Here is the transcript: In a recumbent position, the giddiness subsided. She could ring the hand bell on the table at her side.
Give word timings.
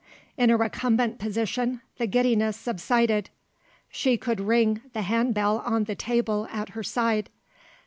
In 0.35 0.49
a 0.49 0.57
recumbent 0.57 1.19
position, 1.19 1.81
the 1.99 2.07
giddiness 2.07 2.57
subsided. 2.57 3.29
She 3.91 4.17
could 4.17 4.39
ring 4.39 4.81
the 4.93 5.03
hand 5.03 5.35
bell 5.35 5.59
on 5.63 5.83
the 5.83 5.93
table 5.93 6.47
at 6.51 6.69
her 6.69 6.81
side. 6.81 7.29